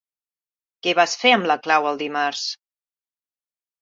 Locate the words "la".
1.53-1.59